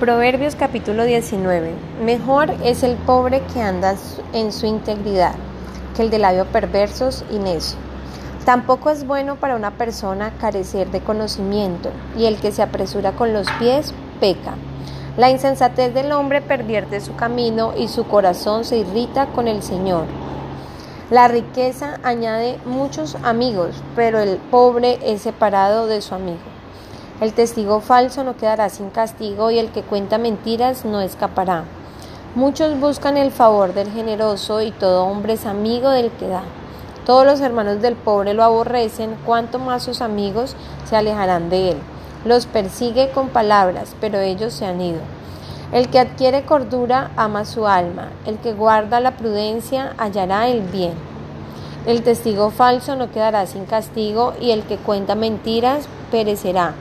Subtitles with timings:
[0.00, 1.72] Proverbios capítulo 19.
[2.04, 3.96] Mejor es el pobre que anda
[4.32, 5.34] en su integridad
[5.96, 7.76] que el de labios perversos y necio.
[8.44, 13.32] Tampoco es bueno para una persona carecer de conocimiento, y el que se apresura con
[13.32, 14.54] los pies peca.
[15.16, 20.04] La insensatez del hombre pervierte su camino y su corazón se irrita con el Señor.
[21.10, 26.57] La riqueza añade muchos amigos, pero el pobre es separado de su amigo.
[27.20, 31.64] El testigo falso no quedará sin castigo y el que cuenta mentiras no escapará.
[32.36, 36.42] Muchos buscan el favor del generoso y todo hombre es amigo del que da.
[37.04, 40.54] Todos los hermanos del pobre lo aborrecen, cuanto más sus amigos
[40.88, 41.78] se alejarán de él.
[42.24, 45.00] Los persigue con palabras, pero ellos se han ido.
[45.72, 50.92] El que adquiere cordura ama su alma, el que guarda la prudencia hallará el bien.
[51.84, 56.74] El testigo falso no quedará sin castigo y el que cuenta mentiras perecerá.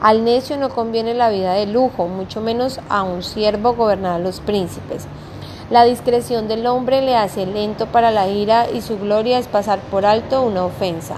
[0.00, 4.18] Al necio no conviene la vida de lujo, mucho menos a un siervo gobernar a
[4.18, 5.06] los príncipes.
[5.70, 9.78] La discreción del hombre le hace lento para la ira y su gloria es pasar
[9.90, 11.16] por alto una ofensa.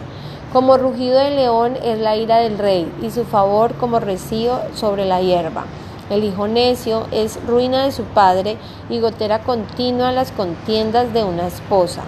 [0.52, 5.04] Como rugido de león es la ira del rey y su favor como recío sobre
[5.04, 5.66] la hierba.
[6.08, 8.56] El hijo necio es ruina de su padre
[8.88, 12.04] y gotera continua las contiendas de una esposa.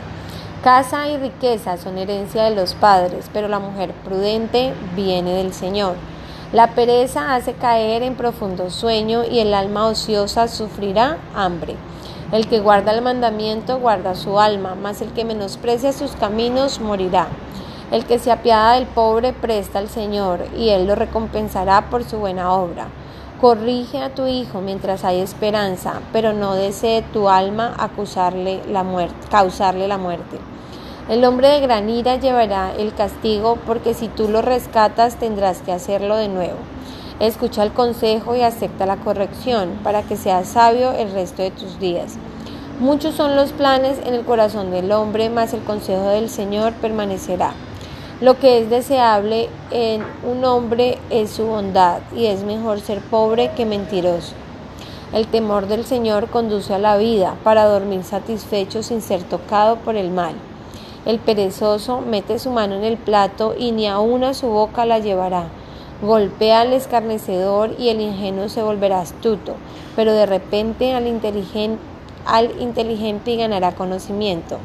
[0.63, 5.97] Casa y riqueza son herencia de los padres, pero la mujer prudente viene del Señor.
[6.53, 11.77] La pereza hace caer en profundo sueño y el alma ociosa sufrirá hambre.
[12.33, 17.29] El que guarda el mandamiento guarda su alma, mas el que menosprecia sus caminos morirá.
[17.93, 22.19] El que se apiada del pobre presta al Señor, y él lo recompensará por su
[22.19, 22.89] buena obra.
[23.41, 29.15] Corrige a tu hijo mientras hay esperanza, pero no desee tu alma acusarle la muerte,
[29.31, 30.50] causarle la muerte.
[31.11, 35.73] El hombre de gran ira llevará el castigo, porque si tú lo rescatas tendrás que
[35.73, 36.59] hacerlo de nuevo.
[37.19, 41.81] Escucha el consejo y acepta la corrección, para que seas sabio el resto de tus
[41.81, 42.15] días.
[42.79, 47.55] Muchos son los planes en el corazón del hombre, mas el consejo del Señor permanecerá.
[48.21, 53.51] Lo que es deseable en un hombre es su bondad, y es mejor ser pobre
[53.57, 54.35] que mentiroso.
[55.13, 59.97] El temor del Señor conduce a la vida, para dormir satisfecho sin ser tocado por
[59.97, 60.37] el mal.
[61.07, 64.99] El perezoso mete su mano en el plato y ni aun a su boca la
[64.99, 65.45] llevará.
[66.03, 69.55] Golpea al escarnecedor y el ingenuo se volverá astuto,
[69.97, 71.83] pero de repente al inteligente,
[72.59, 74.59] inteligente ganará conocimiento.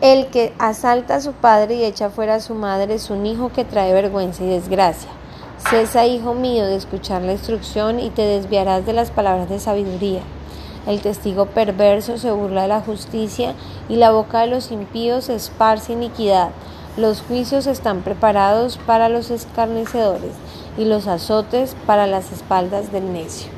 [0.00, 3.50] El que asalta a su padre y echa fuera a su madre es un hijo
[3.50, 5.10] que trae vergüenza y desgracia.
[5.58, 10.20] Cesa, hijo mío, de escuchar la instrucción y te desviarás de las palabras de sabiduría.
[10.86, 13.54] El testigo perverso se burla de la justicia
[13.88, 16.50] y la boca de los impíos esparce iniquidad.
[16.96, 20.32] Los juicios están preparados para los escarnecedores
[20.78, 23.55] y los azotes para las espaldas del necio.